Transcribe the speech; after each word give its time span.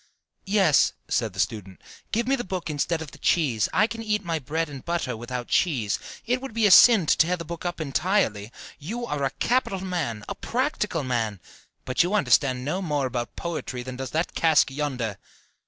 "Yes," 0.47 0.93
said 1.07 1.33
the 1.33 1.39
student, 1.39 1.79
"give 2.11 2.27
me 2.27 2.35
the 2.35 2.43
book 2.43 2.71
instead 2.71 3.03
of 3.03 3.11
the 3.11 3.19
cheese: 3.19 3.69
I 3.71 3.85
can 3.85 4.01
eat 4.01 4.25
my 4.25 4.39
bread 4.39 4.67
and 4.67 4.83
butter 4.83 5.15
without 5.15 5.47
cheese. 5.47 5.99
It 6.25 6.41
would 6.41 6.55
be 6.55 6.65
a 6.65 6.71
sin 6.71 7.05
to 7.05 7.15
tear 7.15 7.37
the 7.37 7.45
book 7.45 7.65
up 7.65 7.79
entirely. 7.79 8.51
You 8.79 9.05
are 9.05 9.23
a 9.23 9.29
capital 9.29 9.81
man, 9.81 10.25
a 10.27 10.33
practical 10.33 11.03
man, 11.03 11.39
but 11.85 12.01
you 12.01 12.15
understand 12.15 12.65
no 12.65 12.81
more 12.81 13.05
about 13.05 13.35
poetry 13.35 13.83
than 13.83 13.95
does 13.97 14.09
that 14.09 14.33
cask 14.33 14.71
yonder." 14.71 15.19